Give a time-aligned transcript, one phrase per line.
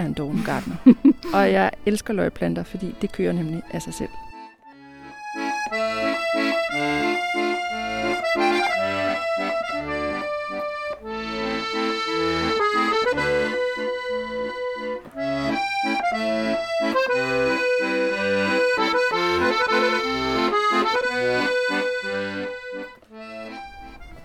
[0.00, 0.76] Er en doven gartner,
[1.34, 4.08] og jeg elsker løgplanter, fordi det kører nemlig af sig selv.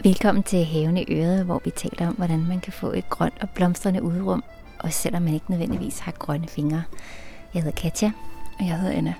[0.04, 3.42] Velkommen til Haven i Øret, hvor vi taler om, hvordan man kan få et grønt
[3.42, 4.44] og blomstrende udrum,
[4.86, 6.84] også selvom man ikke nødvendigvis har grønne fingre.
[7.54, 8.12] Jeg hedder Katja.
[8.60, 9.14] Og jeg hedder Anna.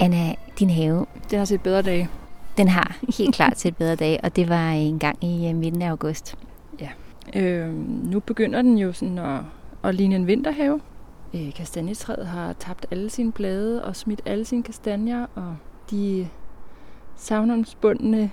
[0.00, 2.08] Anna, din have, Det har set bedre dage.
[2.56, 5.82] den har helt klart set bedre dage, og det var en gang i øh, midten
[5.82, 6.36] af august.
[7.34, 9.40] Øh, nu begynder den jo sådan at,
[9.84, 10.80] at ligne en vinterhave.
[11.34, 15.56] Øh, kastanjetræet har tabt alle sine blade og smidt alle sine kastanjer, og
[15.90, 16.28] de
[17.16, 18.30] savnomsbundne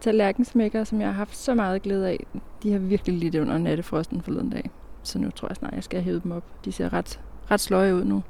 [0.00, 2.26] tallerkensmækker, som jeg har haft så meget glæde af,
[2.62, 4.70] de har virkelig lidt under nattefrosten forleden dag.
[5.06, 6.44] Så nu tror jeg snart, jeg skal hæve dem op.
[6.64, 8.22] De ser ret, ret sløje ud nu.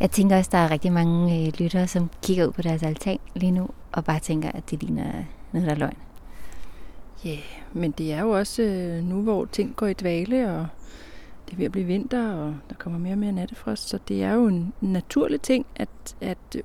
[0.00, 3.18] Jeg tænker også, der er rigtig mange øh, lyttere, som kigger ud på deres altan
[3.34, 5.12] lige nu, og bare tænker, at det ligner
[5.52, 5.96] noget, der er løgn.
[7.24, 10.66] Ja, yeah, men det er jo også øh, nu, hvor ting går i dvale, og
[11.46, 14.22] det er ved at blive vinter, og der kommer mere og mere nattefrost, så det
[14.22, 16.62] er jo en naturlig ting, at, at øh,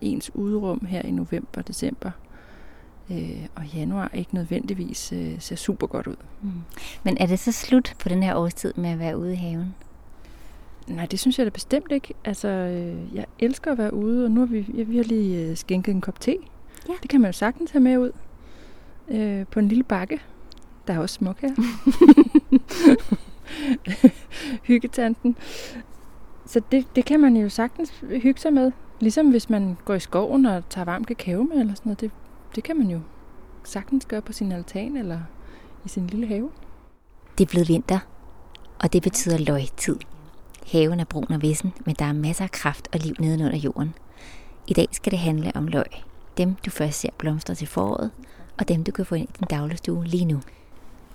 [0.00, 2.10] ens udrum her i november og december
[3.10, 6.16] øh, og januar ikke nødvendigvis øh, ser super godt ud.
[6.42, 6.50] Mm.
[7.02, 9.74] Men er det så slut på den her årstid med at være ude i haven?
[10.86, 12.14] Nej, det synes jeg da bestemt ikke.
[12.24, 15.50] Altså, øh, jeg elsker at være ude, og nu har vi, ja, vi har lige
[15.50, 16.36] øh, skænket en kop te.
[16.88, 16.94] Ja.
[17.02, 18.12] Det kan man jo sagtens have med ud
[19.08, 20.20] øh, på en lille bakke.
[20.86, 21.54] Der er også smuk her.
[24.68, 25.36] Hyggetanten.
[26.46, 28.72] Så det, det kan man jo sagtens hygge sig med.
[29.00, 32.00] Ligesom hvis man går i skoven og tager varm kakao med eller sådan noget.
[32.00, 32.10] Det,
[32.54, 33.00] det kan man jo
[33.64, 35.20] sagtens gøre på sin altan eller
[35.84, 36.50] i sin lille have.
[37.38, 37.98] Det er blevet vinter,
[38.78, 39.96] og det betyder løgtid.
[40.72, 43.94] Haven er brun og vissen, men der er masser af kraft og liv nedenunder jorden.
[44.68, 45.86] I dag skal det handle om løg.
[46.38, 48.10] Dem, du først ser blomstre til foråret,
[48.58, 50.40] og dem, du kan få ind i din dagligstue lige nu.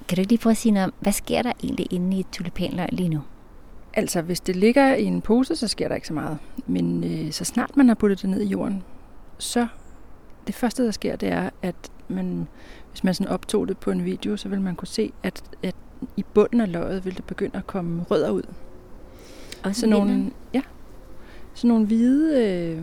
[0.07, 2.19] Kan du ikke lige prøve at sige noget om, hvad sker der egentlig inde i
[2.19, 3.21] et tulipanløg lige nu?
[3.93, 6.37] Altså, hvis det ligger i en pose, så sker der ikke så meget.
[6.67, 8.83] Men øh, så snart man har puttet det ned i jorden,
[9.37, 9.67] så
[10.47, 11.75] det første, der sker, det er, at
[12.07, 12.47] man,
[12.91, 15.75] hvis man sådan optog det på en video, så vil man kunne se, at, at
[16.17, 18.43] i bunden af løget vil det begynde at komme rødder ud.
[19.63, 20.61] Også Sådan nogle, ja,
[21.53, 22.81] sådan nogle hvide, øh,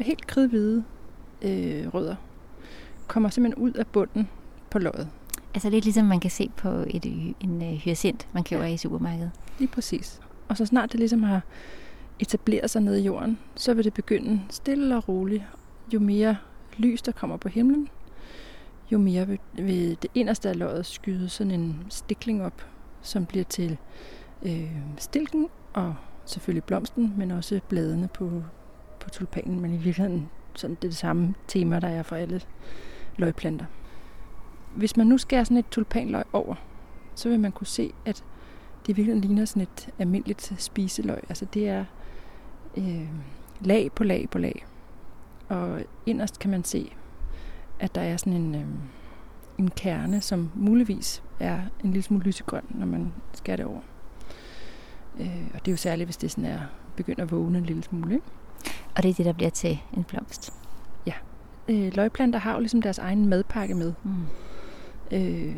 [0.00, 0.84] helt kridhvide
[1.42, 2.14] øh, rødder,
[3.06, 4.28] kommer simpelthen ud af bunden
[4.70, 5.08] på løget.
[5.54, 8.76] Altså lidt ligesom man kan se på et, hy- en øh, hyacint, man køber i
[8.76, 9.30] supermarkedet.
[9.58, 10.20] Lige præcis.
[10.48, 11.40] Og så snart det ligesom har
[12.18, 15.42] etableret sig nede i jorden, så vil det begynde stille og roligt.
[15.94, 16.36] Jo mere
[16.78, 17.88] lys, der kommer på himlen,
[18.92, 22.66] jo mere vil, vil det inderste af løget skyde sådan en stikling op,
[23.02, 23.76] som bliver til
[24.42, 25.94] øh, stilken og
[26.24, 28.42] selvfølgelig blomsten, men også bladene på,
[29.00, 29.60] på tulpanen.
[29.60, 32.40] Men i virkeligheden sådan det er det samme tema, der er for alle
[33.16, 33.66] løgplanter.
[34.76, 36.54] Hvis man nu skærer sådan et tulpanløg over,
[37.14, 38.24] så vil man kunne se, at
[38.86, 41.18] det virkelig ligner sådan et almindeligt spiseløg.
[41.28, 41.84] Altså det er
[42.76, 43.08] øh,
[43.60, 44.66] lag på lag på lag.
[45.48, 46.92] Og inderst kan man se,
[47.80, 48.66] at der er sådan en, øh,
[49.58, 53.80] en kerne, som muligvis er en lille smule lysegrøn, når man skærer det over.
[55.20, 56.60] Øh, og det er jo særligt, hvis det sådan er
[56.96, 58.14] begynder at vågne en lille smule.
[58.14, 58.26] Ikke?
[58.96, 60.52] Og det er det, der bliver til en blomst.
[61.68, 63.92] Øh, løgplanter har jo ligesom deres egen madpakke med.
[64.04, 64.26] Mm.
[65.12, 65.56] Øh,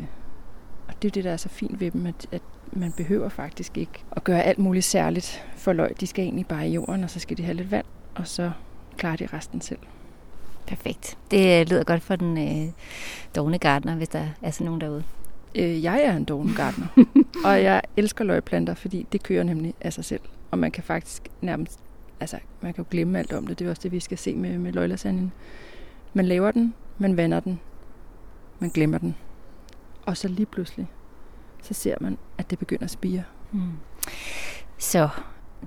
[0.87, 2.41] og det er det, der er så fint ved dem, at, at
[2.71, 5.95] man behøver faktisk ikke at gøre alt muligt særligt for løg.
[5.99, 7.85] De skal egentlig bare i jorden, og så skal de have lidt vand,
[8.15, 8.51] og så
[8.97, 9.79] klarer de resten selv.
[10.67, 11.17] Perfekt.
[11.31, 12.71] Det øh, lyder godt for den øh,
[13.35, 15.03] dogne gartner, hvis der er sådan nogen derude.
[15.55, 16.87] Øh, jeg er en doven gartner,
[17.45, 20.21] og jeg elsker løgplanter, fordi det kører nemlig af sig selv.
[20.51, 21.79] Og man kan faktisk nærmest,
[22.19, 23.59] altså man kan jo glemme alt om det.
[23.59, 25.31] Det er også det, vi skal se med, med løglasagnen.
[26.13, 27.59] Man laver den, man vander den,
[28.59, 29.15] man glemmer den.
[30.05, 30.87] Og så lige pludselig,
[31.61, 33.23] så ser man, at det begynder at spire.
[33.51, 33.71] Mm.
[34.77, 35.09] Så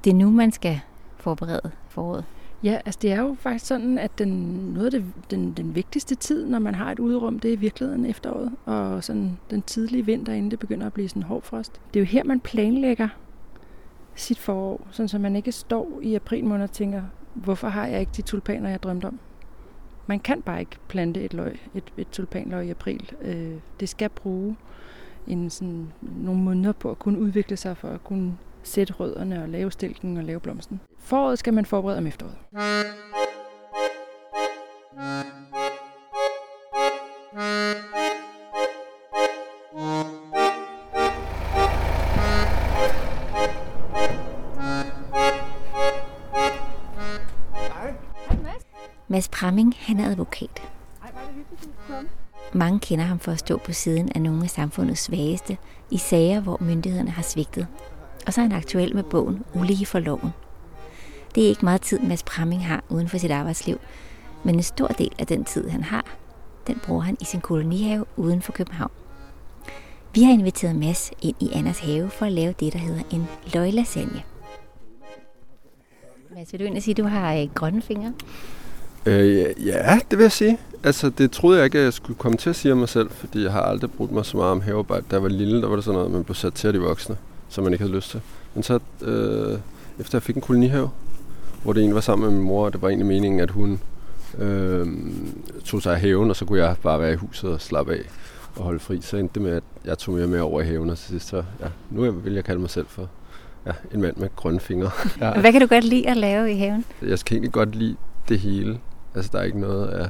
[0.05, 0.81] det er nu, man skal
[1.17, 2.25] forberede foråret.
[2.65, 4.29] Ja, altså det er jo faktisk sådan, at den,
[4.75, 7.57] noget af det, den, den vigtigste tid, når man har et udrum, det er i
[7.57, 8.53] virkeligheden efteråret.
[8.65, 11.81] Og sådan den tidlige vinter, inden det begynder at blive sådan hård frost.
[11.95, 13.09] Det er jo her, man planlægger
[14.15, 17.03] sit forår, sådan så man ikke står i april måned og tænker,
[17.35, 19.19] hvorfor har jeg ikke de tulpaner, jeg drømte om?
[20.07, 23.13] Man kan bare ikke plante et, løg, et, et tulpanløg i april.
[23.23, 24.57] Øh, det skal bruge
[25.27, 29.49] en sådan, nogle måneder på at kunne udvikle sig, for at kunne sætte rødderne og
[29.49, 30.81] lave stilken og lave blomsten.
[30.99, 32.37] Foråret skal man forberede om efteråret.
[49.09, 50.63] Mads Pramming, han er advokat.
[52.53, 55.57] Mange kender ham for at stå på siden af nogle af samfundets svageste
[55.91, 57.67] i sager, hvor myndighederne har svigtet
[58.27, 60.31] og så er han aktuel med bogen Ulige for loven.
[61.35, 63.79] Det er ikke meget tid, Mads Pramming har uden for sit arbejdsliv,
[64.45, 66.05] men en stor del af den tid, han har,
[66.67, 68.91] den bruger han i sin kolonihave uden for København.
[70.15, 73.29] Vi har inviteret Mads ind i Anders have for at lave det, der hedder en
[73.55, 74.23] løglasagne.
[76.35, 78.13] Mads, vil du ind og sige, at du har øh, grønne fingre?
[79.07, 80.59] Øh, ja, det vil jeg sige.
[80.85, 83.11] Altså, det troede jeg ikke, at jeg skulle komme til at sige om mig selv,
[83.11, 85.05] fordi jeg har aldrig brugt mig så meget om havearbejde.
[85.11, 86.81] Da jeg var lille, der var det sådan noget, man blev sat til af de
[86.81, 87.17] voksne,
[87.55, 88.21] som man ikke havde lyst til.
[88.55, 89.59] Men så, øh,
[89.99, 90.91] efter jeg fik en kolonihave,
[91.63, 93.81] hvor det egentlig var sammen med min mor, og det var egentlig meningen, at hun
[94.39, 94.87] øh,
[95.65, 98.01] tog sig af haven, og så kunne jeg bare være i huset og slappe af
[98.57, 99.01] og holde fri.
[99.01, 101.29] Så endte det med, at jeg tog mere med over i haven, og til sidst
[101.29, 103.09] så, ja, nu vil jeg kalde mig selv for
[103.67, 104.91] ja, en mand med grønne fingre.
[105.21, 105.41] Ja.
[105.41, 106.85] Hvad kan du godt lide at lave i haven?
[107.03, 107.97] Jeg skal egentlig godt lide
[108.29, 108.79] det hele.
[109.15, 110.09] Altså, der er ikke noget af,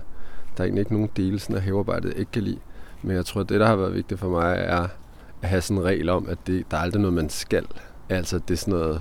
[0.56, 2.58] der er egentlig ikke nogen dele sådan af havearbejdet, jeg ikke kan lide.
[3.02, 4.88] Men jeg tror, at det, der har været vigtigt for mig, er
[5.49, 7.67] have sådan en regel om, at det, der er aldrig noget, man skal.
[8.08, 9.00] Altså, det er sådan noget,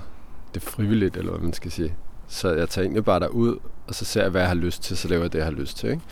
[0.54, 1.94] det er frivilligt, eller hvad man skal sige.
[2.28, 4.96] Så jeg tager egentlig bare derud, og så ser jeg, hvad jeg har lyst til,
[4.96, 5.90] så laver jeg det, jeg har lyst til.
[5.90, 6.02] Ikke?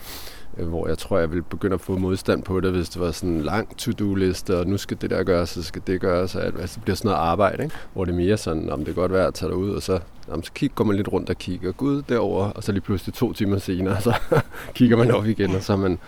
[0.58, 3.10] Øh, hvor jeg tror, jeg vil begynde at få modstand på det, hvis det var
[3.10, 6.44] sådan en lang to-do-liste, og nu skal det der gøres, så skal det gøres, og
[6.44, 7.76] altså, det bliver sådan noget arbejde, ikke?
[7.92, 9.82] hvor det er mere sådan, om det er godt værd at tage dig ud, og
[9.82, 12.82] så, om så kig, går man lidt rundt og kigger, gud derover og så lige
[12.82, 14.14] pludselig to timer senere, så
[14.74, 15.98] kigger man op igen, og så har man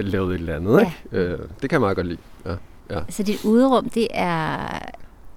[0.00, 0.80] lavet et eller andet.
[0.80, 1.24] Ikke?
[1.24, 2.18] Øh, det kan jeg meget godt lide.
[2.46, 2.54] Ja.
[2.90, 3.00] Ja.
[3.08, 4.78] Så dit uderum, det er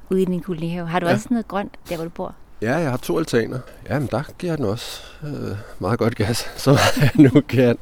[0.10, 0.88] ude i din kolonihave.
[0.88, 1.14] Har du ja.
[1.14, 2.36] også noget grønt, der hvor du bor?
[2.62, 3.60] Ja, jeg har to altaner.
[3.90, 7.78] Jamen, der giver den også øh, meget godt gas, så jeg nu kan.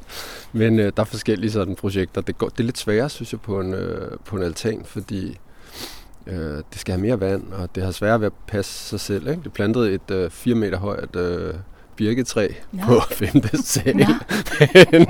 [0.52, 2.20] Men øh, der er forskellige sådan projekter.
[2.20, 5.38] Det, går, det er lidt sværere, synes jeg, på en, øh, på en altan, fordi
[6.26, 6.36] øh,
[6.72, 9.28] det skal have mere vand, og det har sværere ved at passe sig selv.
[9.28, 9.42] Ikke?
[9.42, 11.54] Det plantede et øh, 4 meter højt øh,
[11.96, 12.82] birketræ Nå.
[12.86, 13.96] på femte sal.
[14.92, 15.06] Men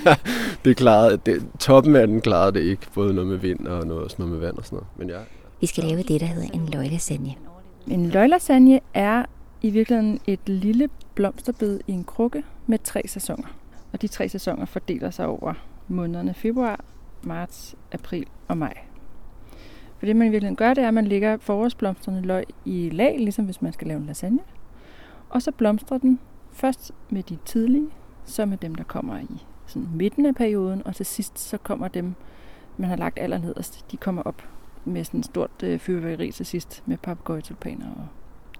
[0.64, 4.10] det klarede, det, toppen af den klarede det ikke, både noget med vind og noget,
[4.10, 4.88] sådan noget med vand og sådan noget.
[4.98, 5.18] Men ja.
[5.60, 7.34] Vi skal lave det, der hedder en løglasagne.
[7.86, 9.24] En løglasagne er
[9.62, 13.48] i virkeligheden et lille blomsterbed i en krukke med tre sæsoner.
[13.92, 15.54] Og de tre sæsoner fordeler sig over
[15.88, 16.84] månederne februar,
[17.22, 18.74] marts, april og maj.
[19.98, 23.16] For det man i virkeligheden gør, det er, at man lægger forårsblomsterne løg i lag,
[23.18, 24.38] ligesom hvis man skal lave en lasagne.
[25.32, 26.20] Og så blomstrer den
[26.52, 27.88] først med de tidlige,
[28.24, 31.88] så med dem, der kommer i sådan midten af perioden, og til sidst så kommer
[31.88, 32.14] dem,
[32.76, 34.42] man har lagt allernederst, de kommer op
[34.84, 38.06] med sådan et stort øh, fyrværkeri til sidst med papegøjetulpaner og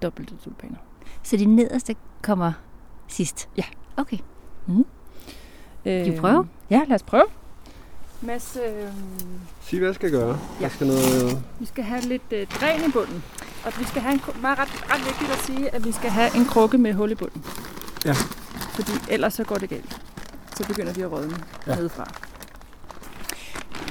[0.02, 0.76] dobbelte tulpaner.
[1.22, 2.52] Så de nederste kommer
[3.08, 3.48] sidst?
[3.56, 3.64] Ja.
[3.96, 4.19] Okay.
[4.66, 4.84] Mm.
[5.86, 6.48] Øh, vi prøve?
[6.70, 7.24] Ja, lad os prøve.
[8.22, 8.88] Mads, øh...
[9.62, 10.28] Sig, hvad jeg skal gøre.
[10.28, 10.62] Ja.
[10.62, 11.42] Jeg skal noget...
[11.60, 13.22] Vi skal have lidt øh, dræn i bunden.
[13.64, 16.36] Og vi skal have en, meget ret, ret vigtigt at sige, at vi skal have
[16.36, 17.44] en krukke med hul i bunden.
[18.04, 18.12] Ja.
[18.74, 20.00] Fordi ellers så går det galt.
[20.56, 21.36] Så begynder de at rådne
[21.67, 21.74] ja.
[21.74, 22.12] nedefra.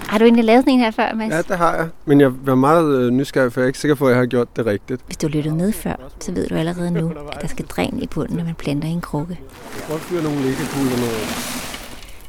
[0.08, 1.32] Har du egentlig lavet sådan en her før, Mads?
[1.32, 1.90] Ja, det har jeg.
[2.06, 4.26] Men jeg var meget øh, nysgerrig, for jeg er ikke sikker på, at jeg har
[4.26, 5.02] gjort det rigtigt.
[5.06, 8.08] Hvis du lyttede med før, så ved du allerede nu, at der skal dræn i
[8.08, 9.40] bunden, når man planter i en krukke.
[9.76, 11.71] Jeg kan godt fyre nogle læggekugler med.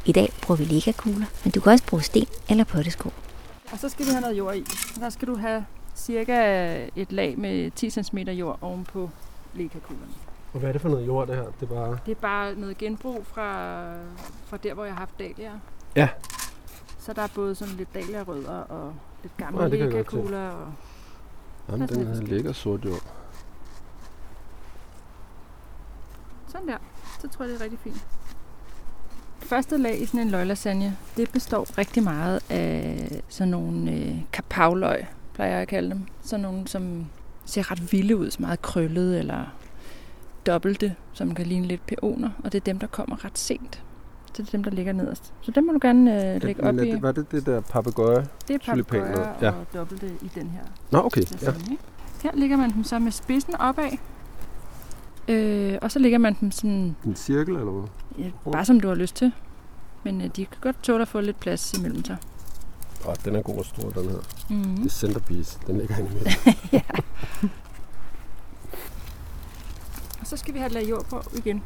[0.07, 3.11] I dag bruger vi læggekugler, men du kan også bruge sten eller pottesko.
[3.73, 4.65] Og så skal vi have noget jord i.
[5.01, 5.67] Der skal du have
[5.97, 9.11] cirka et lag med 10 cm jord ovenpå
[9.55, 10.13] læggekuglerne.
[10.53, 11.45] Og hvad er det for noget jord, det her?
[11.45, 11.99] Det er bare...
[12.07, 13.83] Det er bare noget genbrug fra,
[14.47, 15.59] fra der, hvor jeg har haft dahlier.
[15.97, 16.09] Ja.
[16.99, 20.49] Så der er både sådan lidt dahlia-rødder og lidt gamle ja, læggekugler.
[20.49, 20.73] Og
[21.69, 23.03] Jamen, den her lækker sort jord.
[26.49, 26.79] Sådan der.
[27.21, 28.07] Så tror jeg, det er rigtig fint.
[29.43, 35.07] Første lag i sådan en løglasagne, det består rigtig meget af sådan nogle øh, kapavløg,
[35.35, 36.01] plejer jeg at kalde dem.
[36.23, 37.07] Sådan nogle, som
[37.45, 39.45] ser ret vilde ud, så meget krøllet eller
[40.47, 42.31] dobbelte, som kan ligne lidt peoner.
[42.45, 43.83] Og det er dem, der kommer ret sent.
[44.27, 45.33] Så det er dem, der ligger nederst.
[45.41, 47.03] Så dem må du gerne øh, lægge op i.
[47.03, 48.27] Var det det der papegøje?
[48.49, 49.51] Det er papegøje ja.
[49.51, 50.63] og dobbelte i den her.
[50.91, 51.23] Nå, okay.
[51.43, 51.53] Ja.
[52.23, 53.91] Her ligger man dem så med spidsen opad.
[55.29, 56.97] Øh, og så ligger man dem sådan...
[57.05, 57.89] En cirkel eller hvad?
[58.19, 59.33] Ja, bare som du har lyst til.
[60.03, 62.17] Men øh, de kan godt tåle at få lidt plads imellem sig.
[63.05, 64.19] Åh, oh, den er god og stor, den her.
[64.51, 64.77] Mm-hmm.
[64.77, 65.59] Det er centerpiece.
[65.67, 66.55] Den ligger inde i midten.
[66.73, 66.83] ja.
[70.21, 71.63] og så skal vi have et lag jord på igen.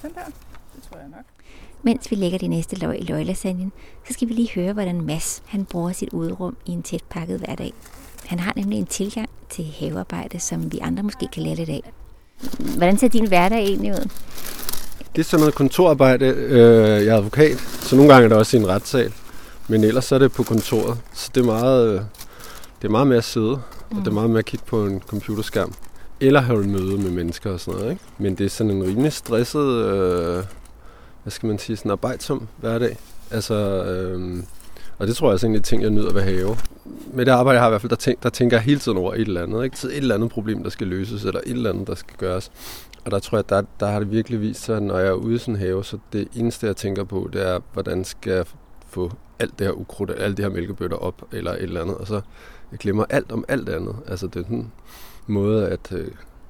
[0.00, 0.24] Sådan der.
[0.74, 1.24] Det tror jeg nok.
[1.82, 3.72] Mens vi lægger de næste løg i løglasagnen,
[4.06, 7.38] så skal vi lige høre, hvordan Mads han bruger sit uderum i en tæt pakket
[7.38, 7.72] hverdag.
[8.26, 11.92] Han har nemlig en tilgang til havearbejde, som vi andre måske kan lære lidt af.
[12.76, 14.08] Hvordan ser din hverdag egentlig ud?
[15.16, 16.26] Det er sådan noget kontorarbejde.
[16.26, 19.12] Øh, jeg er advokat, så nogle gange er det også i en retssal.
[19.68, 20.98] Men ellers så er det på kontoret.
[21.14, 22.06] Så det er meget,
[22.82, 23.60] det er meget med at sidde,
[23.90, 23.98] mm.
[23.98, 25.72] og det er meget med at kigge på en computerskærm.
[26.20, 27.92] eller holde møde med mennesker og sådan noget.
[27.92, 28.02] Ikke?
[28.18, 30.44] Men det er sådan en rimelig stresset, øh,
[31.22, 32.98] hvad skal man sige, sådan arbejdsom hverdag.
[33.30, 34.42] Altså, øh,
[34.98, 36.56] og det tror jeg er sådan en ting, jeg nyder ved have.
[37.12, 38.98] Med det arbejde, jeg har i hvert fald, der, tænk, der tænker jeg hele tiden
[38.98, 39.64] over et eller andet.
[39.64, 39.76] Ikke?
[39.86, 42.50] Et eller andet problem, der skal løses, eller et eller andet, der skal gøres.
[43.04, 45.34] Og der tror jeg, der, der har det virkelig vist sig, når jeg er ude
[45.34, 48.44] i sådan en have, så det eneste, jeg tænker på, det er, hvordan skal jeg
[48.86, 51.96] få alt det her ukrudt, alle de her mælkebøtter op, eller et eller andet.
[51.96, 52.20] Og så
[52.70, 53.96] jeg glemmer alt om alt andet.
[54.06, 54.72] Altså det er sådan en
[55.26, 56.08] måde, at øh,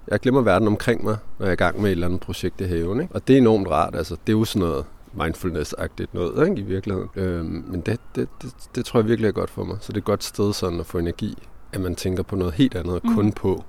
[0.09, 2.61] jeg glemmer verden omkring mig, når jeg er i gang med et eller andet projekt
[2.61, 3.01] i haven.
[3.01, 3.15] Ikke?
[3.15, 3.95] Og det er enormt rart.
[3.95, 4.85] Altså, det er jo sådan noget
[5.17, 7.09] mindfulness-agtigt noget ikke, i virkeligheden.
[7.17, 9.77] Øhm, men det, det, det, det tror jeg virkelig er godt for mig.
[9.81, 12.55] Så det er et godt sted sådan at få energi, at man tænker på noget
[12.55, 13.15] helt andet, mm.
[13.15, 13.65] kun på,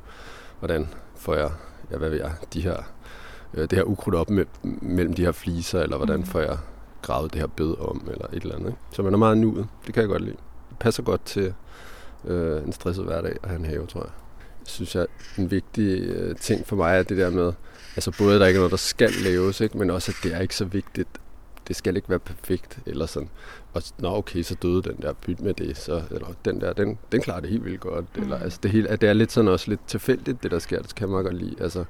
[0.59, 1.51] hvordan får jeg,
[1.91, 2.77] ja, hvad ved jeg, de her,
[3.53, 4.45] øh, det her ukrudt op med,
[4.81, 6.25] mellem de her fliser, eller hvordan mm.
[6.25, 6.57] får jeg
[7.01, 8.67] gravet det her bed om, eller et eller andet.
[8.67, 8.79] Ikke?
[8.91, 9.67] Så man er meget nuet.
[9.85, 10.37] Det kan jeg godt lide.
[10.69, 11.53] Det passer godt til
[12.25, 14.11] øh, en stresset hverdag at have en have, tror jeg.
[14.59, 17.53] Jeg synes, at en vigtig øh, ting for mig er det der med,
[17.95, 19.77] altså både at der ikke er noget, der skal laves, ikke?
[19.77, 21.09] men også at det er ikke så vigtigt,
[21.67, 23.29] det skal ikke være perfekt, eller sådan,
[23.73, 26.97] og nå okay, så døde den der, byt med det, så, eller den der, den,
[27.11, 28.23] den klarer det helt vildt godt, mm.
[28.23, 30.81] eller altså det hele, at det er lidt sådan også lidt tilfældigt, det der sker,
[30.81, 31.85] det kan man godt lide, altså,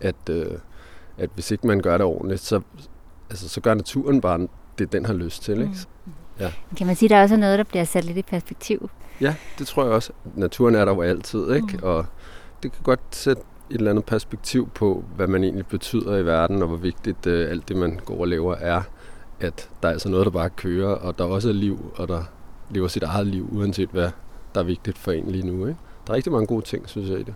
[0.00, 0.58] at, øh,
[1.18, 2.60] at hvis ikke man gør det ordentligt, så,
[3.30, 4.48] altså, så gør naturen bare
[4.78, 5.76] det, den har lyst til, ikke?
[6.06, 6.12] Mm.
[6.40, 6.52] Ja.
[6.76, 8.90] Kan man sige, at der også er noget, der bliver sat lidt i perspektiv?
[9.20, 10.12] Ja, det tror jeg også.
[10.34, 11.76] Naturen er der jo altid, ikke?
[11.76, 11.82] Mm.
[11.82, 12.06] Og
[12.62, 16.62] det kan godt sætte et eller andet perspektiv på, hvad man egentlig betyder i verden,
[16.62, 18.82] og hvor vigtigt øh, alt det, man går og lever, er
[19.40, 22.22] at der er altså noget, der bare kører, og der også er liv, og der
[22.70, 24.10] lever sit eget liv, uanset hvad
[24.54, 25.66] der er vigtigt for en lige nu.
[25.66, 25.78] Ikke?
[26.06, 27.34] Der er rigtig mange gode ting, synes jeg, i det.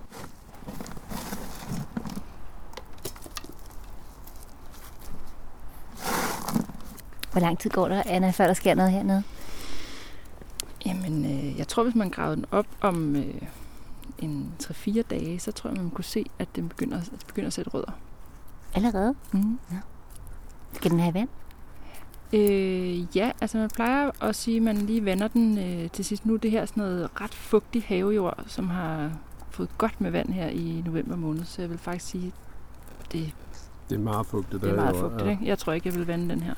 [7.32, 9.22] Hvor lang tid går der, Anna, før der sker noget hernede?
[10.86, 13.34] Jamen, øh, jeg tror, hvis man gravede den op om øh,
[14.18, 17.46] en 3-4 dage, så tror jeg, man kunne se, at den begynder, at det begynder
[17.46, 17.92] at sætte rødder.
[18.74, 19.14] Allerede?
[19.32, 19.58] Mm.
[19.72, 19.76] Ja.
[20.72, 21.28] Skal den have vand?
[22.32, 26.26] Øh, ja, altså man plejer at sige, at man lige vander den øh, til sidst.
[26.26, 29.10] Nu det her sådan noget ret fugtig havejord, som har
[29.50, 32.32] fået godt med vand her i november måned, så jeg vil faktisk sige,
[33.12, 33.32] det,
[33.90, 34.62] det er meget fugtigt.
[34.62, 35.30] Det er meget fugtigt, ja.
[35.30, 35.46] ikke?
[35.46, 36.54] Jeg tror ikke, jeg vil vande den her.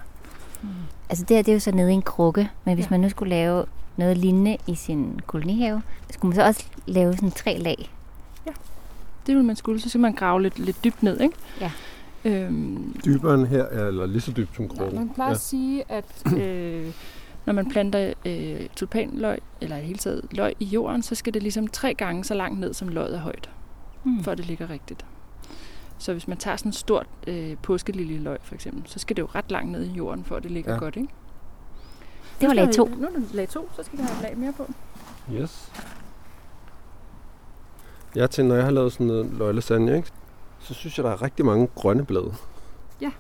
[0.63, 0.69] Mm.
[1.09, 2.91] Altså det her, det er jo så nede i en krukke, men hvis ja.
[2.91, 3.65] man nu skulle lave
[3.97, 7.91] noget lignende i sin kolonihave, skulle man så også lave sådan tre lag?
[8.47, 8.53] Ja,
[9.27, 9.81] det vil man skulle.
[9.81, 11.37] Så skal man grave lidt, lidt dybt ned, ikke?
[11.61, 11.71] Ja.
[12.27, 14.71] Øhm, Dybere end her, eller lige så dybt som?
[14.79, 15.35] Ja, man plejer ja.
[15.35, 16.93] at sige, at øh,
[17.47, 21.43] når man planter øh, tulpanløg, eller i hele taget løg i jorden, så skal det
[21.43, 23.51] ligesom tre gange så langt ned, som løget er højt,
[24.05, 24.23] mm.
[24.23, 25.07] for at det ligger rigtigt.
[25.99, 29.29] Så hvis man tager sådan et stort øh, påskeliljeløg for eksempel, så skal det jo
[29.35, 30.79] ret langt ned i jorden, for at det ligger ja.
[30.79, 31.09] godt, ikke?
[32.41, 32.85] Det var lag 2.
[32.85, 34.71] Nu er det lag 2, så skal vi have et lag mere på.
[35.33, 35.73] Yes.
[38.15, 40.09] Jeg tænker, når jeg har lavet sådan noget løglasagne, ikke?
[40.59, 42.35] Så synes jeg, der er rigtig mange grønne blade.
[43.01, 43.11] Ja.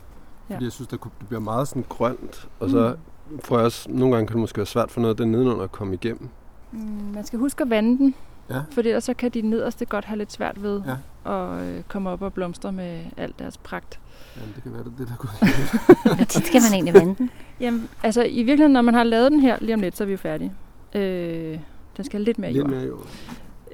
[0.50, 0.54] ja.
[0.54, 2.96] Fordi jeg synes, det bliver meget sådan grønt, og så
[3.30, 3.40] mm.
[3.40, 5.64] får jeg også, nogle gange kan det måske være svært for noget af det nedenunder
[5.64, 6.28] at komme igennem.
[6.72, 6.78] Mm,
[7.14, 8.14] man skal huske at vande den,
[8.50, 8.60] ja.
[8.70, 11.32] for ellers så kan de nederste godt have lidt svært ved ja.
[11.32, 14.00] at øh, komme op og blomstre med alt deres pragt.
[14.36, 17.30] Jamen, det kan være, det det, der går Hvor tit skal man egentlig vande den?
[17.60, 20.06] Jamen, altså i virkeligheden, når man har lavet den her lige om lidt, så er
[20.06, 20.52] vi jo færdige.
[20.94, 21.58] Øh,
[21.96, 22.70] den skal have lidt mere lidt jord.
[22.70, 23.06] Mere jord.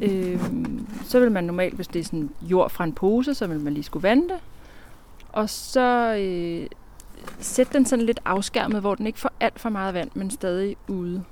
[0.03, 0.41] Øh,
[1.05, 3.75] så vil man normalt, hvis det er sådan jord fra en pose, så vil man
[3.75, 4.39] lige skulle vande det.
[5.33, 6.67] Og så øh,
[7.41, 10.77] sætte den sådan lidt afskærmet, hvor den ikke får alt for meget vand, men stadig
[10.89, 11.25] ude.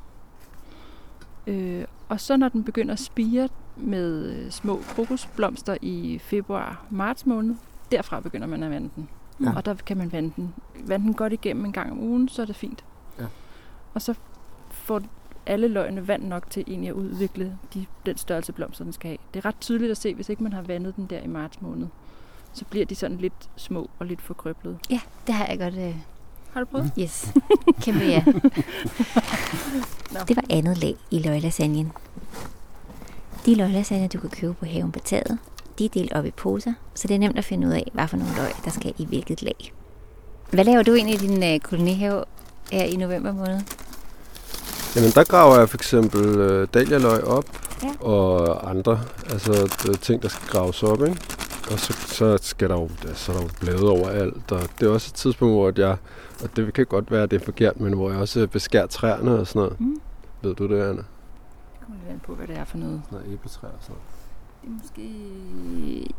[1.47, 7.55] Øh, og så når den begynder at spire med øh, små krokusblomster i februar-marts måned,
[7.93, 9.09] derfra begynder man at vande den.
[9.41, 9.57] Ja.
[9.57, 10.55] Og der kan man vande den,
[10.87, 12.85] vande den godt igennem en gang om ugen, så er det fint.
[13.19, 13.25] Ja.
[13.95, 14.15] Og så
[14.71, 15.03] får
[15.47, 19.19] alle løgene vand nok til egentlig at udvikle de, den størrelse blomster, den skal have.
[19.35, 21.63] Det er ret tydeligt at se, hvis ikke man har vandet den der i marts
[21.63, 21.87] måned.
[22.53, 24.79] Så bliver de sådan lidt små og lidt forkrøblede.
[24.91, 25.75] Ja, det har jeg godt...
[25.75, 25.97] Øh...
[26.53, 26.93] Har du prøvet?
[26.99, 27.33] Yes.
[27.83, 28.25] Kæmpe ja.
[30.29, 31.93] det var andet lag i løglasagnen.
[33.47, 35.39] De løglasagner, du kan købe på haven på taget,
[35.79, 38.09] de er delt op i poser, så det er nemt at finde ud af, hvad
[38.09, 39.73] for nogle løg, der skal i hvilket lag.
[40.51, 42.25] Hvad laver du egentlig i din øh, kolonihave
[42.73, 43.61] her i november måned?
[44.97, 47.45] Jamen der graver jeg for eksempel øh, dahlialøg op
[47.83, 48.07] ja.
[48.07, 49.53] og andre altså
[50.01, 51.01] ting, der skal graves op.
[51.01, 51.21] Ikke?
[51.71, 54.53] Og så, så, skal der jo, så er der jo blade overalt.
[54.53, 55.97] Og det er også et tidspunkt, hvor jeg,
[56.43, 59.39] og det kan godt være, at det er forkert, men hvor jeg også beskærer træerne
[59.39, 59.81] og sådan noget.
[59.81, 60.01] Mm.
[60.43, 60.93] Ved du det, Anna?
[60.93, 63.01] Det kommer lidt på, hvad det er for noget.
[63.05, 64.20] Sådan noget æbletræer og sådan noget.
[64.63, 65.03] Det er måske...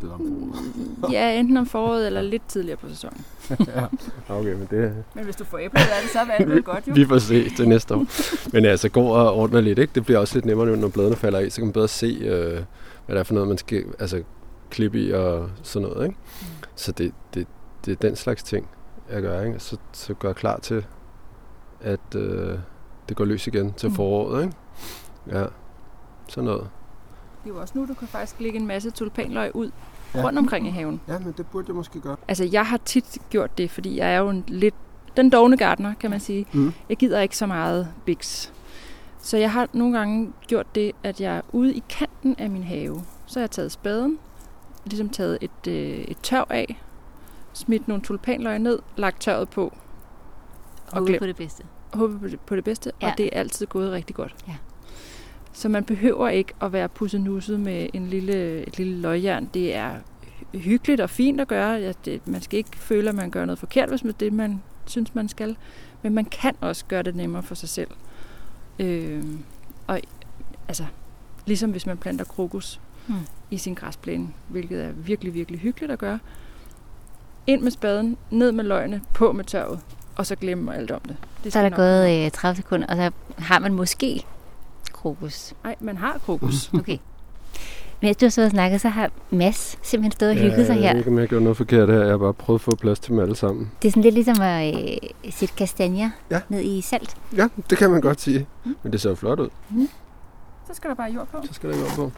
[0.01, 1.13] Det er om foråret.
[1.17, 3.25] ja, enten om foråret eller lidt tidligere på sæsonen.
[3.75, 3.85] ja,
[4.29, 5.03] okay, men det...
[5.15, 6.93] Men hvis du får æbler af det, så er det godt jo.
[6.99, 8.05] Vi får se til næste år.
[8.53, 9.91] men altså, gå og ordne lidt, ikke?
[9.95, 12.53] Det bliver også lidt nemmere, når bladene falder af, så kan man bedre se, øh,
[13.05, 13.85] hvad det er for noget, man skal...
[13.99, 14.23] Altså,
[14.71, 16.07] klippe i og sådan noget.
[16.07, 16.17] Ikke?
[16.41, 16.47] Mm.
[16.75, 17.47] Så det, det,
[17.85, 18.69] det er den slags ting,
[19.11, 19.41] jeg gør.
[19.41, 19.59] Ikke?
[19.59, 20.85] Så, så gør klar til,
[21.81, 22.57] at øh,
[23.09, 23.95] det går løs igen til mm.
[23.95, 24.43] foråret.
[24.43, 24.55] Ikke?
[25.31, 25.45] Ja,
[26.27, 26.67] sådan noget.
[27.43, 29.71] Det er jo også nu, du kan faktisk lægge en masse tulpanløg ud
[30.15, 30.23] ja.
[30.23, 31.01] rundt omkring i haven.
[31.07, 32.15] Ja, men det burde jeg måske gøre.
[32.27, 34.75] Altså, jeg har tit gjort det, fordi jeg er jo en lidt
[35.17, 36.45] den dogne gardner, kan man sige.
[36.53, 36.73] Mm.
[36.89, 38.53] Jeg gider ikke så meget biks.
[39.21, 42.63] Så jeg har nogle gange gjort det, at jeg er ude i kanten af min
[42.63, 43.03] have.
[43.25, 44.19] Så har jeg taget spaden,
[44.85, 46.81] ligesom taget et, øh, et tørv af,
[47.53, 49.73] smidt nogle tulpanløg ned, lagt tørvet på.
[50.91, 51.63] Og håbet på det bedste.
[51.93, 53.11] Håbet på det, på det bedste, ja.
[53.11, 54.35] og det er altid gået rigtig godt.
[54.47, 54.55] Ja.
[55.53, 59.49] Så man behøver ikke at være pussenusset med en lille, et lille løgjern.
[59.53, 59.91] Det er
[60.53, 61.71] hyggeligt og fint at gøre.
[61.71, 64.61] Ja, det, man skal ikke føle, at man gør noget forkert, hvis man det, man
[64.85, 65.57] synes, man skal.
[66.01, 67.89] Men man kan også gøre det nemmere for sig selv.
[68.79, 69.23] Øh,
[69.87, 70.01] og
[70.67, 70.85] altså,
[71.45, 73.15] ligesom hvis man planter krokus hmm.
[73.51, 76.19] i sin græsplæne, hvilket er virkelig, virkelig hyggeligt at gøre.
[77.47, 79.79] Ind med spaden, ned med løgene, på med tørvet,
[80.15, 81.15] og så glemme alt om det.
[81.43, 84.25] det så er der gået øh, 30 sekunder, og så har man måske
[85.01, 85.53] krokus.
[85.63, 86.69] Nej, man har krokus.
[86.79, 86.97] okay.
[88.01, 90.75] Mens du har så og snakket, så har Mads simpelthen stået og hygget ja, sig
[90.75, 90.81] her.
[90.81, 91.99] Jeg ved ikke, om jeg gjorde noget forkert her.
[91.99, 93.71] Jeg har bare prøvet at få plads til dem alle sammen.
[93.81, 96.41] Det er sådan lidt ligesom at øh, sætte kastanjer ja.
[96.49, 97.17] ned i salt.
[97.35, 98.47] Ja, det kan man godt sige.
[98.65, 98.75] Mm.
[98.83, 99.49] Men det ser jo flot ud.
[99.69, 99.89] Mm.
[100.67, 101.37] Så skal der bare jord på.
[101.47, 102.11] Så skal der jord på.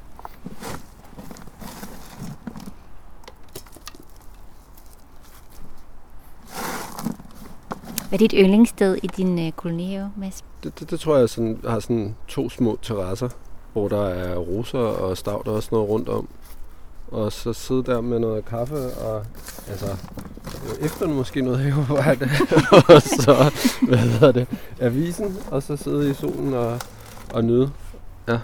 [8.14, 10.44] Hvad er dit yndlingssted i din øh, kolonihave, Mads?
[10.64, 13.30] Det, det, det tror jeg sådan, har sådan to små terrasser
[13.74, 16.28] hvor der er roser og stavt og sådan noget rundt om.
[17.12, 19.26] Og så sidde der med noget kaffe og
[19.70, 19.86] altså
[20.82, 22.30] efter måske noget havearbejde,
[22.96, 23.52] og så,
[23.88, 24.48] hvad hedder det,
[24.80, 26.80] avisen, og så sidde i solen og,
[27.34, 27.72] og nyde.
[28.28, 28.38] Ja.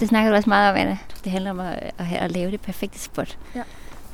[0.00, 0.98] Det snakker du også meget om, Anna.
[1.24, 3.38] Det handler om at, at, at lave det perfekte spot.
[3.54, 3.62] Ja.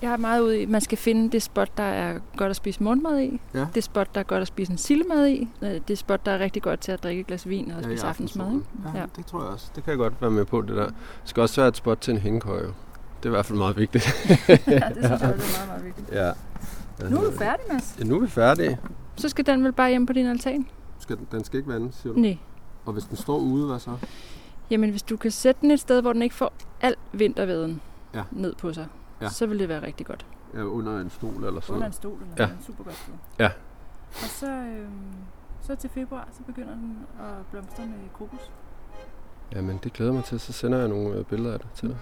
[0.03, 2.83] Jeg er meget ude i, man skal finde det spot, der er godt at spise
[2.83, 3.41] morgenmad i.
[3.55, 3.67] Ja.
[3.75, 5.49] Det spot, der er godt at spise en sillemad i.
[5.63, 7.83] Øh, det spot, der er rigtig godt til at drikke et glas vin og ja,
[7.83, 8.61] spise aftensmad.
[8.95, 9.71] Ja, ja, det tror jeg også.
[9.75, 10.87] Det kan jeg godt være med på, det der.
[10.87, 12.63] Det skal også være et spot til en hængekøje.
[12.63, 12.73] Det
[13.23, 14.05] er i hvert fald meget vigtigt.
[14.39, 16.13] ja, det synes jeg, det er meget, meget vigtigt.
[16.13, 16.33] Ja.
[17.11, 17.97] Nu er du færdig, Mads.
[17.99, 18.79] Ja, nu er vi færdige.
[19.17, 20.67] Så skal den vel bare hjem på din altan?
[20.99, 22.19] Skal den, den skal ikke vandes, siger du?
[22.19, 22.39] Nej.
[22.85, 23.97] Og hvis den står ude, hvad så?
[24.71, 27.81] Jamen, hvis du kan sætte den et sted, hvor den ikke får al vinterveden
[28.15, 28.23] ja.
[28.31, 28.87] ned på sig,
[29.23, 29.29] ja.
[29.29, 30.27] så vil det være rigtig godt.
[30.55, 32.45] Ja, under en stol eller sådan Under en stol eller ja.
[32.45, 33.15] en super godt sted.
[33.39, 33.51] Ja.
[34.11, 34.89] Og så, øh,
[35.63, 38.51] så til februar, så begynder den at blomstre med krokus.
[39.53, 40.41] Jamen, det glæder mig til.
[40.41, 41.97] Så sender jeg nogle øh, billeder af det til dig.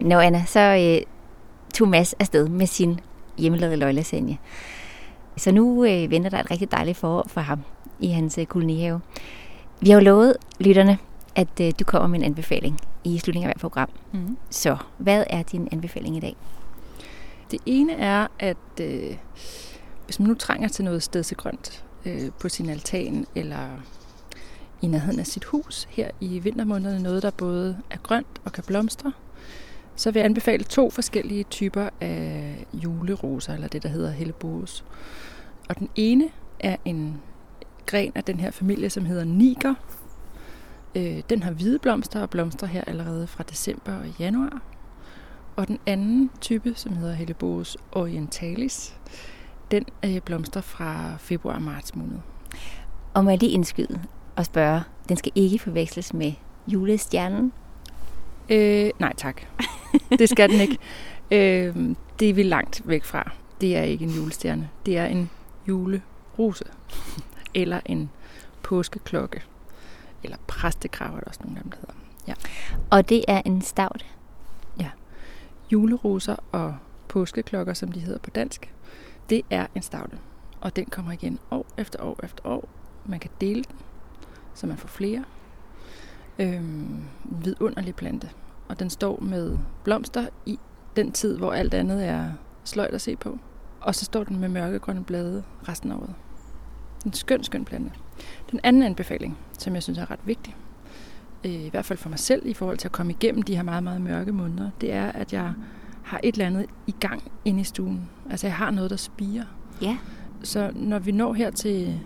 [0.00, 1.06] Nå Anna, så øh,
[1.74, 3.00] tog Mads afsted med sin
[3.38, 4.38] hjemmelavede løglasagne.
[5.36, 7.62] Så nu øh, venter der et rigtig dejligt forår for ham
[8.00, 9.00] i hans øh, kolonihave.
[9.80, 10.98] Vi har jo lovet lytterne,
[11.34, 13.88] at øh, du kommer med en anbefaling i slutningen af hvert program.
[14.12, 14.36] Mm.
[14.50, 16.36] Så hvad er din anbefaling i dag?
[17.50, 19.16] Det ene er, at øh,
[20.04, 23.68] hvis man nu trænger til noget sted til grønt øh, på sin altan eller
[24.82, 28.64] i nærheden af sit hus her i vintermånederne, noget der både er grønt og kan
[28.66, 29.12] blomstre,
[29.96, 34.84] så vil jeg anbefale to forskellige typer af juleroser, eller det der hedder hellebores.
[35.68, 36.28] Og den ene
[36.60, 37.20] er en
[37.86, 39.74] gren af den her familie, som hedder Niger.
[40.94, 44.62] Øh, den har hvide blomster og blomster her allerede fra december og januar.
[45.56, 48.96] Og den anden type, som hedder Helleborus orientalis,
[49.70, 52.18] den øh, blomster fra februar og marts måned.
[53.14, 54.00] Og må jeg lige indskyde
[54.36, 56.32] og spørge, den skal ikke forveksles med
[56.66, 57.52] julestjernen?
[58.48, 59.42] Øh, nej tak.
[60.18, 60.78] Det skal den ikke.
[61.30, 63.30] Øh, det er vi langt væk fra.
[63.60, 64.68] Det er ikke en julestjerne.
[64.86, 65.30] Det er en
[65.68, 66.64] julerose
[67.56, 68.10] eller en
[68.62, 69.42] påskeklokke.
[70.22, 71.94] Eller præstekrav er der også nogle af dem, der hedder.
[72.28, 72.34] Ja.
[72.90, 74.06] Og det er en stavt?
[74.80, 74.90] Ja.
[75.72, 76.76] Juleroser og
[77.08, 78.72] påskeklokker, som de hedder på dansk,
[79.30, 80.18] det er en stavte.
[80.60, 82.68] Og den kommer igen år efter år efter år.
[83.04, 83.76] Man kan dele den,
[84.54, 85.24] så man får flere.
[86.38, 88.30] Øhm, vidunderlig plante.
[88.68, 90.58] Og den står med blomster i
[90.96, 92.30] den tid, hvor alt andet er
[92.64, 93.38] sløjt at se på.
[93.80, 96.14] Og så står den med mørkegrønne blade resten af året.
[97.06, 97.90] En skøn, skøn plante.
[98.50, 100.56] Den anden anbefaling, som jeg synes er ret vigtig,
[101.44, 103.62] øh, i hvert fald for mig selv i forhold til at komme igennem de her
[103.62, 105.52] meget, meget mørke måneder, det er, at jeg
[106.02, 108.08] har et eller andet i gang inde i stuen.
[108.30, 109.44] Altså jeg har noget, der spiger.
[109.82, 109.98] Ja.
[110.42, 112.00] Så når vi når her til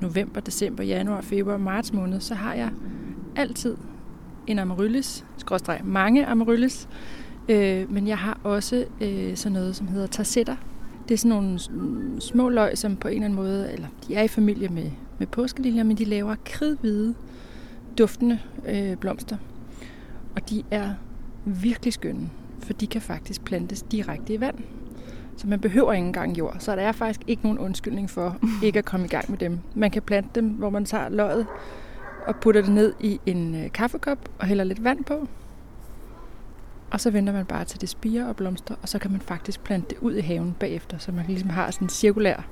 [0.00, 2.70] november, december, januar, februar, marts måned, så har jeg
[3.36, 3.76] altid
[4.46, 6.88] en amaryllis, skråstreg mange amaryllis,
[7.48, 10.56] øh, men jeg har også øh, sådan noget, som hedder tarsetter,
[11.10, 11.58] det er sådan nogle
[12.20, 15.26] små løg, som på en eller anden måde, eller de er i familie med med
[15.26, 17.14] påskeliljer, men de laver kridhvide,
[17.98, 19.36] duftende øh, blomster.
[20.36, 20.94] Og de er
[21.44, 24.58] virkelig skønne, for de kan faktisk plantes direkte i vand.
[25.36, 26.56] Så man behøver ikke engang jord.
[26.58, 29.58] Så der er faktisk ikke nogen undskyldning for ikke at komme i gang med dem.
[29.74, 31.46] Man kan plante dem, hvor man tager løget
[32.26, 35.28] og putter det ned i en øh, kaffekop og hælder lidt vand på.
[36.90, 39.60] Og så venter man bare til det spiger og blomster, og så kan man faktisk
[39.64, 42.46] plante det ud i haven bagefter, så man ligesom har sådan en cirkulær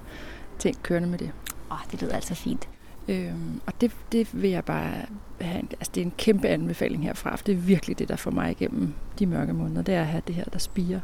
[0.59, 1.31] ting kørende med det.
[1.71, 2.69] Åh, oh, det lyder altså fint.
[3.09, 4.93] Øhm, og det, det vil jeg bare
[5.41, 8.31] have, altså det er en kæmpe anbefaling herfra, for det er virkelig det, der får
[8.31, 11.01] mig igennem de mørke måneder, det er at have det her, der spiger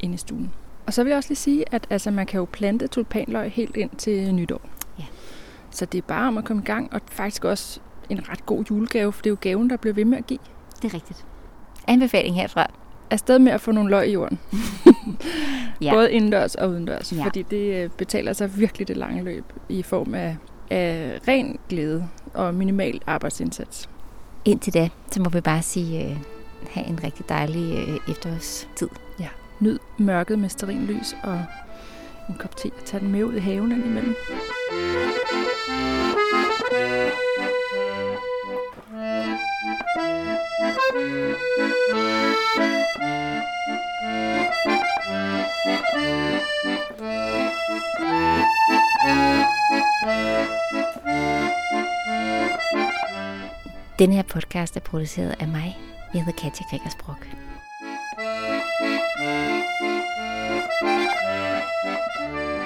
[0.00, 0.50] ind i stuen.
[0.86, 3.76] Og så vil jeg også lige sige, at altså, man kan jo plante tulpanløg helt
[3.76, 4.60] ind til nytår.
[4.98, 5.04] Ja.
[5.70, 8.64] Så det er bare om at komme i gang, og faktisk også en ret god
[8.70, 10.38] julegave, for det er jo gaven, der bliver ved med at give.
[10.82, 11.26] Det er rigtigt.
[11.86, 12.70] Anbefaling herfra.
[13.10, 14.38] Afsted med at få nogle løg i jorden.
[15.80, 15.94] Ja.
[15.94, 17.24] Både indendørs og udendørs, Ja.
[17.24, 20.36] fordi det øh, betaler sig virkelig det lange løb i form af,
[20.70, 23.88] af ren glæde og minimal arbejdsindsats.
[24.44, 26.16] Indtil da, så må vi bare sige, øh,
[26.70, 28.88] have en rigtig dejlig øh, efterårstid.
[29.60, 31.42] Nyd mørket med lys og
[32.28, 34.14] en kop te og tag den med ud i haven indimellem.
[53.98, 55.78] Den her podcast er produceret af mig.
[56.14, 57.26] Jeg hedder Katja Gregersbrock.
[62.18, 62.57] thank you